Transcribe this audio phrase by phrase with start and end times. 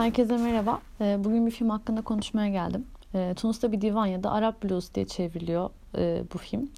[0.00, 0.80] Herkese merhaba.
[1.00, 2.86] Ee, bugün bir film hakkında konuşmaya geldim.
[3.14, 6.70] Ee, Tunus'ta bir divan ya da Arap Blues diye çevriliyor e, bu film.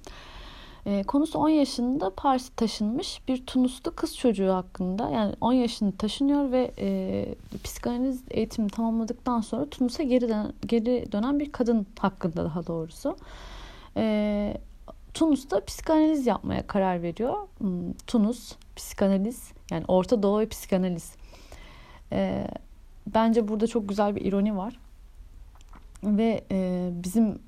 [0.85, 5.09] Ee, konusu 10 yaşında Paris'e taşınmış bir Tunuslu kız çocuğu hakkında.
[5.09, 7.25] Yani 10 yaşında taşınıyor ve e,
[7.63, 13.17] psikanaliz eğitimi tamamladıktan sonra Tunus'a geri dönen, geri dönen bir kadın hakkında daha doğrusu.
[15.13, 17.35] Tunus'ta psikanaliz yapmaya karar veriyor.
[17.57, 21.15] Hmm, Tunus, psikanaliz yani Orta Doğu ve psikanaliz.
[22.11, 22.47] Ee,
[23.07, 24.79] bence burada çok güzel bir ironi var.
[26.03, 27.39] Ve e, bizim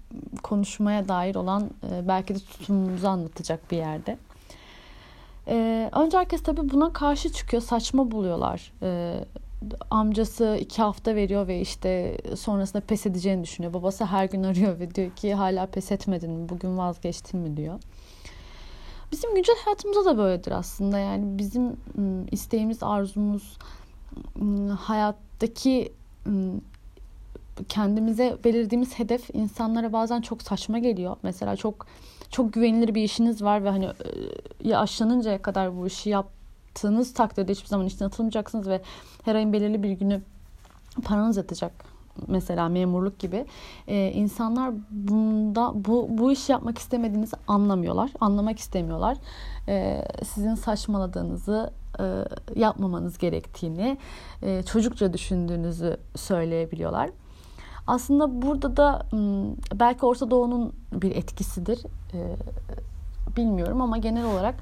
[0.44, 4.18] konuşmaya dair olan e, belki de tutumumuzu anlatacak bir yerde.
[5.48, 7.64] E, önce herkes tabii buna karşı çıkıyor.
[7.64, 8.72] Saçma buluyorlar.
[8.82, 9.20] E,
[9.90, 13.74] amcası iki hafta veriyor ve işte sonrasında pes edeceğini düşünüyor.
[13.74, 16.50] Babası her gün arıyor ve diyor ki hala pes etmedin mi?
[16.50, 17.80] Bugün vazgeçtin mi diyor.
[19.12, 21.00] Bizim güncel hayatımızda da böyledir aslında.
[21.00, 21.78] Yani bizim
[22.32, 23.58] isteğimiz, arzumuz,
[25.36, 25.94] hayattaki
[27.70, 31.18] kendimize belirlediğimiz hedef insanlara bazen çok saçma geliyor.
[31.24, 31.88] Mesela çok
[32.32, 33.90] çok güvenilir bir işiniz var ve hani
[34.64, 38.82] ya aşlanıncaya kadar bu işi yaptığınız takdirde hiçbir zaman işten atılmayacaksınız ve
[39.26, 40.22] her ayın belirli bir günü
[41.04, 41.95] paranız yatacak
[42.28, 43.46] mesela memurluk gibi
[43.88, 49.18] ee, insanlar bunda bu bu işi yapmak istemediğinizi anlamıyorlar anlamak istemiyorlar
[49.68, 53.98] ee, sizin saçmaladığınızı e, yapmamanız gerektiğini
[54.42, 57.10] e, çocukça düşündüğünüzü söyleyebiliyorlar.
[57.88, 59.06] Aslında burada da
[59.74, 61.80] belki Orta Doğu'nun bir etkisidir.
[62.14, 62.36] E,
[63.38, 64.56] bilmiyorum ama genel olarak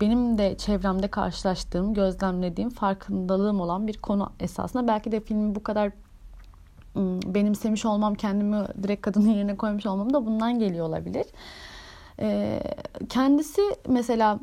[0.00, 4.88] benim de çevremde karşılaştığım, gözlemlediğim, farkındalığım olan bir konu esasında.
[4.88, 5.92] Belki de filmi bu kadar
[7.26, 11.26] benimsemiş olmam, kendimi direkt kadının yerine koymuş olmam da bundan geliyor olabilir.
[12.20, 12.60] E,
[13.08, 14.38] kendisi mesela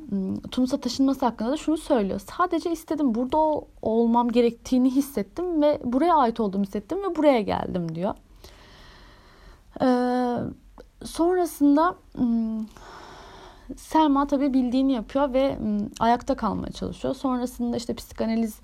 [0.51, 2.21] Tunus'a taşınması hakkında da şunu söylüyor.
[2.37, 3.37] Sadece istedim burada
[3.81, 8.15] olmam gerektiğini hissettim ve buraya ait olduğumu hissettim ve buraya geldim diyor.
[9.81, 9.87] E,
[11.05, 11.95] sonrasında
[13.77, 15.57] Selma tabii bildiğini yapıyor ve
[15.99, 17.15] ayakta kalmaya çalışıyor.
[17.15, 18.59] Sonrasında işte psikanaliz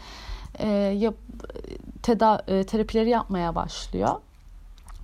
[0.59, 1.15] e, yap,
[2.07, 4.15] teda, e, terapileri yapmaya başlıyor.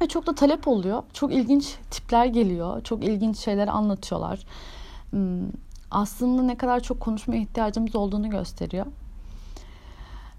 [0.02, 1.04] Ve çok da talep oluyor.
[1.14, 2.84] Çok ilginç tipler geliyor.
[2.84, 4.46] Çok ilginç şeyler anlatıyorlar.
[5.10, 5.48] Hmm,
[5.92, 8.86] aslında ne kadar çok konuşmaya ihtiyacımız olduğunu gösteriyor.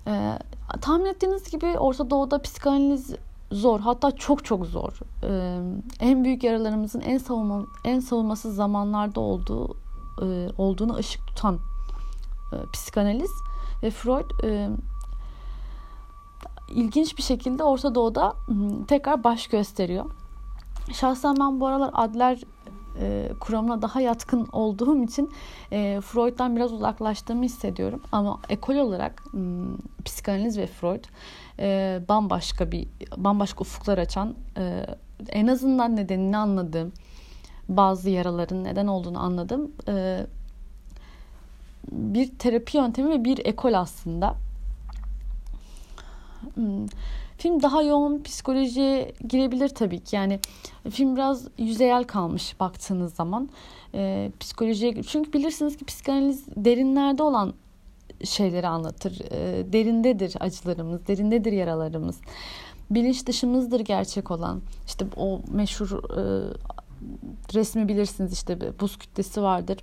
[0.07, 0.39] Ee,
[0.81, 3.15] tahmin ettiğiniz gibi Orta Doğu'da psikanaliz
[3.53, 3.81] zor.
[3.81, 4.99] Hatta çok çok zor.
[5.23, 5.59] Ee,
[6.01, 9.77] en büyük yaralarımızın en savunma, en savunmasız zamanlarda olduğu
[10.23, 11.59] e, olduğunu ışık tutan
[12.53, 13.31] e, psikanaliz
[13.83, 14.71] ve Freud e,
[16.69, 18.37] ilginç bir şekilde Orta Doğu'da
[18.89, 20.05] tekrar baş gösteriyor.
[20.93, 22.41] Şahsen ben bu aralar Adler
[23.01, 25.31] e, kuramına daha yatkın olduğum için
[25.73, 28.03] e, Freud'dan biraz uzaklaştığımı hissediyorum.
[28.13, 29.67] Ama ekol olarak m,
[30.05, 31.05] psikanaliz ve Freud
[31.59, 34.87] e, bambaşka bir bambaşka ufuklar açan e,
[35.29, 36.93] en azından nedenini anladığım
[37.69, 39.73] bazı yaraların neden olduğunu anladım.
[39.89, 40.27] E,
[41.93, 44.35] bir terapi yöntemi ve bir ekol aslında.
[46.55, 46.87] Hmm.
[47.38, 50.16] Film daha yoğun psikolojiye girebilir tabii ki.
[50.16, 50.41] Yani
[50.91, 53.49] film biraz yüzeyel kalmış baktığınız zaman.
[53.94, 57.54] E, psikolojiye çünkü bilirsiniz ki psikanaliz derinlerde olan
[58.25, 59.21] şeyleri anlatır.
[59.31, 62.21] E, derindedir acılarımız, derindedir yaralarımız.
[62.91, 64.60] Bilinç dışımızdır gerçek olan.
[64.87, 66.53] İşte o meşhur e,
[67.54, 69.78] resmi bilirsiniz işte buz kütlesi vardır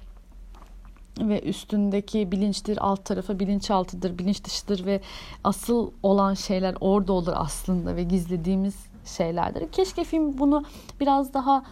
[1.30, 5.02] ve üstündeki bilinçtir, alt tarafı bilinçaltıdır, bilinç dışıdır ve
[5.44, 9.72] asıl olan şeyler orada olur aslında ve gizlediğimiz şeylerdir.
[9.72, 10.64] Keşke film bunu
[11.00, 11.64] biraz daha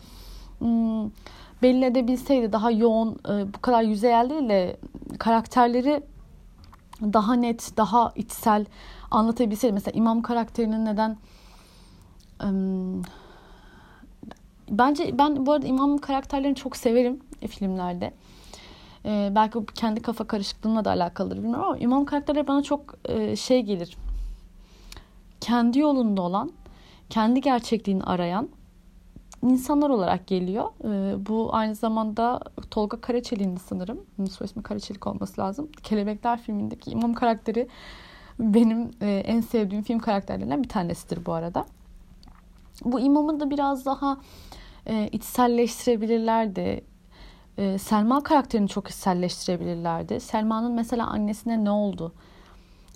[0.60, 1.10] hmm,
[1.62, 4.76] belli edebilseydi, daha yoğun, e, bu kadar yüzeyel
[5.20, 6.04] karakterleri
[7.02, 8.66] daha net, daha içsel
[9.12, 9.74] anlatabilseydi.
[9.74, 11.18] Mesela imam karakterinin neden
[12.44, 13.02] um,
[14.70, 18.14] bence ben bu arada imam karakterlerini çok severim filmlerde.
[19.06, 23.62] E, belki kendi kafa karışıklığımla da alakalıdır bilmiyorum ama imam karakterleri bana çok e, şey
[23.62, 23.98] gelir.
[25.42, 26.52] Kendi yolunda olan,
[27.10, 28.50] kendi gerçekliğini arayan
[29.42, 30.70] insanlar olarak geliyor.
[30.84, 32.40] E, bu aynı zamanda
[32.72, 34.00] Tolga Karaçelik'in sanırım.
[34.32, 35.70] Soy ismi Karaçelik olması lazım.
[35.84, 37.68] Kelebekler filmindeki imam karakteri
[38.40, 41.66] benim e, en sevdiğim film karakterlerinden bir tanesidir bu arada.
[42.86, 44.18] Bu imamı da biraz daha
[44.86, 46.84] e, içselleştirebilirlerdi.
[47.60, 50.20] Ee, Selma karakterini çok hisselleştirebilirlerdi.
[50.20, 52.14] Selma'nın mesela annesine ne oldu?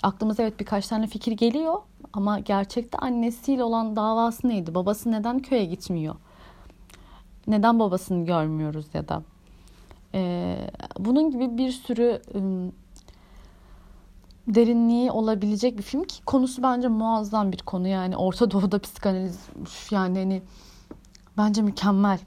[0.03, 1.75] Aklımıza evet birkaç tane fikir geliyor
[2.13, 4.75] ama gerçekte annesiyle olan davası neydi?
[4.75, 6.15] Babası neden köye gitmiyor?
[7.47, 9.23] Neden babasını görmüyoruz ya da?
[10.13, 10.57] Ee,
[10.99, 12.73] bunun gibi bir sürü ım,
[14.47, 19.39] derinliği olabilecek bir film ki konusu bence muazzam bir konu yani Orta Doğu'da psikanaliz
[19.91, 20.41] yani hani
[21.37, 22.19] bence mükemmel.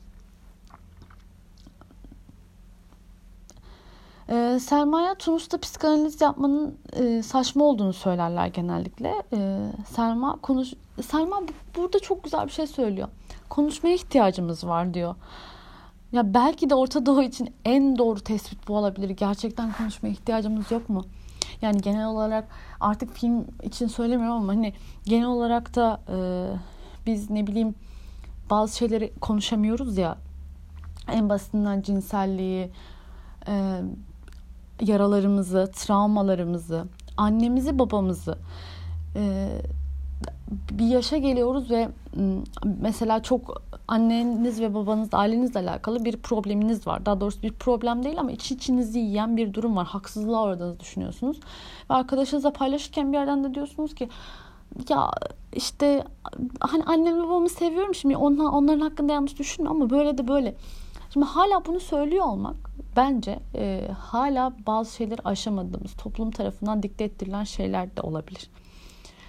[4.56, 9.14] Ee, Selma'ya Tunus'ta psikanaliz yapmanın e, saçma olduğunu söylerler genellikle.
[9.32, 10.72] Ee, Selma konuş
[11.02, 11.42] Selma
[11.76, 13.08] burada çok güzel bir şey söylüyor.
[13.48, 15.14] Konuşmaya ihtiyacımız var diyor.
[16.12, 19.10] Ya belki de Orta Doğu için en doğru tespit bu olabilir.
[19.10, 21.04] Gerçekten konuşmaya ihtiyacımız yok mu?
[21.62, 22.48] Yani genel olarak
[22.80, 24.72] artık film için söylemiyorum ama hani
[25.04, 26.16] genel olarak da e,
[27.06, 27.74] biz ne bileyim
[28.50, 30.18] bazı şeyleri konuşamıyoruz ya.
[31.12, 32.70] En basitinden cinselliği,
[33.48, 33.80] e,
[34.80, 36.84] yaralarımızı, travmalarımızı,
[37.16, 38.38] annemizi, babamızı
[39.16, 39.48] e,
[40.70, 41.88] bir yaşa geliyoruz ve
[42.80, 47.06] mesela çok anneniz ve babanız, ailenizle alakalı bir probleminiz var.
[47.06, 49.86] Daha doğrusu bir problem değil ama iç içinizi yiyen bir durum var.
[49.86, 51.40] Haksızlığa uğradığınızı düşünüyorsunuz.
[51.90, 54.08] Ve arkadaşınızla paylaşırken bir yerden de diyorsunuz ki
[54.88, 55.10] ya
[55.52, 56.04] işte
[56.60, 60.54] hani annemi babamı seviyorum şimdi onlar, onların hakkında yanlış düşünme ama böyle de böyle.
[61.12, 62.65] Şimdi hala bunu söylüyor olmak
[62.96, 68.50] bence e, hala bazı şeyleri aşamadığımız toplum tarafından dikte ettirilen şeyler de olabilir.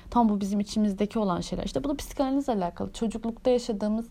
[0.10, 1.64] Tam bu bizim içimizdeki olan şeyler.
[1.64, 2.94] İşte bu da psikanalizle alakalı.
[2.94, 4.06] Çocuklukta yaşadığımız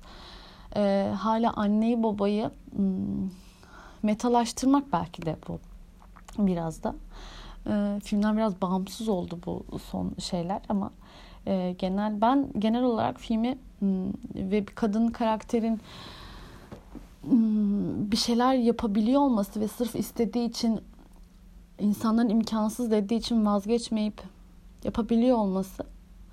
[0.76, 3.30] e, hala anneyi babayı hmm,
[4.02, 5.58] metalaştırmak belki de bu
[6.38, 6.94] biraz da.
[7.66, 10.90] E, filmden biraz bağımsız oldu bu son şeyler ama
[11.46, 15.80] e, genel ben genel olarak filmi hmm, ve bir kadın karakterin
[17.22, 17.75] hmm,
[18.12, 20.80] bir şeyler yapabiliyor olması ve sırf istediği için
[21.78, 24.22] insanların imkansız dediği için vazgeçmeyip
[24.84, 25.82] yapabiliyor olması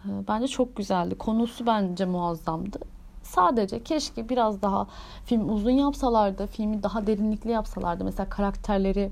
[0.05, 1.17] e, bence çok güzeldi.
[1.17, 2.79] Konusu bence muazzamdı.
[3.23, 4.87] Sadece keşke biraz daha
[5.25, 8.03] film uzun yapsalardı, filmi daha derinlikli yapsalardı.
[8.03, 9.11] Mesela karakterleri,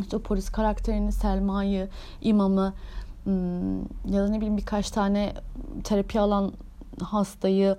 [0.00, 1.88] işte polis karakterini, Selma'yı,
[2.20, 2.74] imamı
[3.24, 5.34] hmm, ya da ne bileyim birkaç tane
[5.84, 6.52] terapi alan
[7.02, 7.76] hastayı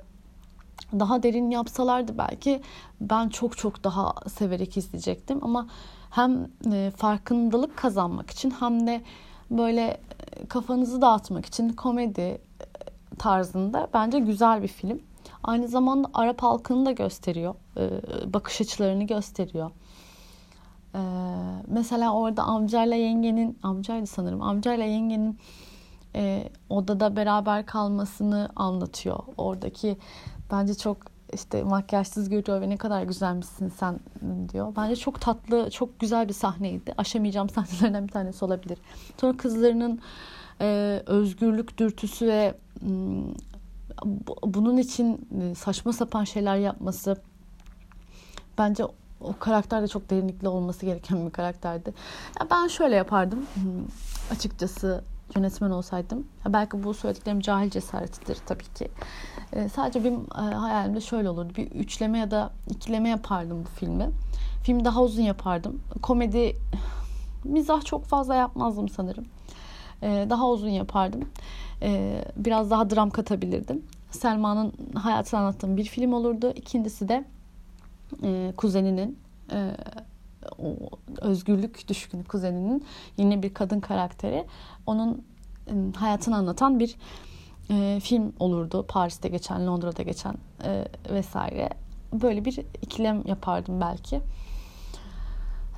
[0.99, 2.61] daha derin yapsalardı belki
[3.01, 5.67] ben çok çok daha severek izleyecektim ama
[6.09, 9.01] hem e, farkındalık kazanmak için hem de
[9.51, 10.01] böyle
[10.49, 12.41] kafanızı dağıtmak için komedi
[13.19, 14.99] tarzında bence güzel bir film.
[15.43, 17.55] Aynı zamanda Arap halkını da gösteriyor.
[17.77, 17.89] E,
[18.33, 19.71] bakış açılarını gösteriyor.
[20.95, 21.01] E,
[21.67, 25.39] mesela orada amcayla yengenin, amcaydı sanırım, amcayla yengenin
[26.15, 29.19] e, odada beraber kalmasını anlatıyor.
[29.37, 29.97] Oradaki
[30.53, 30.97] bence çok
[31.33, 33.99] işte makyajsız görüyor ve ne kadar güzelmişsin sen
[34.53, 34.73] diyor.
[34.77, 36.93] Bence çok tatlı, çok güzel bir sahneydi.
[36.97, 38.77] Aşamayacağım sahnelerden bir tanesi olabilir.
[39.21, 39.99] Sonra kızlarının
[40.61, 43.23] e, özgürlük dürtüsü ve m,
[44.43, 47.17] bunun için e, saçma sapan şeyler yapması
[48.57, 48.85] bence
[49.21, 51.93] o karakter de çok derinlikli olması gereken bir karakterdi.
[52.39, 53.45] Ya ben şöyle yapardım
[54.31, 55.03] açıkçası
[55.35, 56.27] yönetmen olsaydım.
[56.47, 58.87] Belki bu söylediklerim cahil cesaretidir tabii ki.
[59.53, 61.53] E, sadece benim e, hayalimde şöyle olurdu.
[61.57, 64.09] Bir üçleme ya da ikileme yapardım bu filmi.
[64.63, 65.81] Filmi daha uzun yapardım.
[66.01, 66.55] Komedi
[67.43, 69.25] mizah çok fazla yapmazdım sanırım.
[70.01, 71.29] E, daha uzun yapardım.
[71.81, 73.83] E, biraz daha dram katabilirdim.
[74.11, 76.53] Selma'nın hayatını anlattığım bir film olurdu.
[76.55, 77.25] İkincisi de
[78.23, 79.19] e, kuzeninin
[79.51, 79.71] e,
[80.59, 80.75] o
[81.21, 82.85] özgürlük düşkünü kuzeninin
[83.17, 84.45] yeni bir kadın karakteri.
[84.85, 85.25] Onun
[85.67, 86.95] e, hayatını anlatan bir
[87.69, 88.85] e, film olurdu.
[88.87, 91.69] Paris'te geçen, Londra'da geçen e, vesaire.
[92.13, 94.21] Böyle bir ikilem yapardım belki.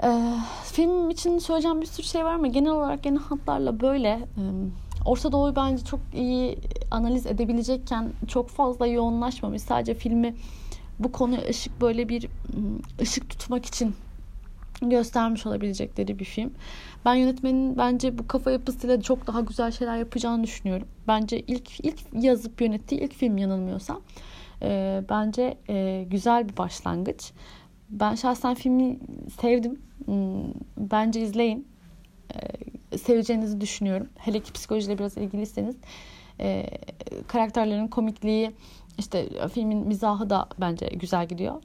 [0.03, 0.33] E,
[0.63, 4.43] film için söyleyeceğim bir sürü şey var ama genel olarak genel hatlarla böyle e,
[5.05, 6.60] Orta Doğu'yu bence çok iyi
[6.91, 9.62] analiz edebilecekken çok fazla yoğunlaşmamış.
[9.62, 10.36] Sadece filmi
[11.00, 12.27] bu konuya ışık böyle bir
[13.01, 13.95] ışık tutmak için
[14.82, 16.53] göstermiş olabilecekleri bir film.
[17.05, 20.88] Ben yönetmenin bence bu kafa yapısıyla çok daha güzel şeyler yapacağını düşünüyorum.
[21.08, 24.01] Bence ilk ilk yazıp yönettiği ilk film yanılmıyorsam
[24.62, 27.32] e, bence e, güzel bir başlangıç.
[27.89, 29.00] Ben şahsen filmi
[29.41, 29.82] sevdim.
[30.05, 31.67] Hmm, bence izleyin.
[32.91, 34.08] E, seveceğinizi düşünüyorum.
[34.17, 35.75] Hele ki psikolojiyle biraz ilgiliyseniz.
[36.39, 36.65] E,
[37.27, 38.51] karakterlerin komikliği,
[38.98, 41.62] işte filmin mizahı da bence güzel gidiyor.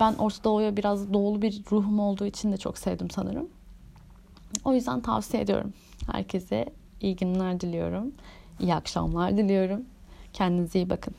[0.00, 3.48] Ben Orta Doğu'ya biraz doğulu bir ruhum olduğu için de çok sevdim sanırım.
[4.64, 5.72] O yüzden tavsiye ediyorum.
[6.12, 6.66] Herkese
[7.00, 8.12] iyi günler diliyorum.
[8.60, 9.84] İyi akşamlar diliyorum.
[10.32, 11.14] Kendinize iyi bakın.